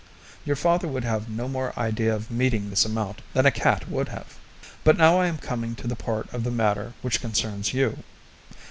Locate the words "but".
4.83-4.97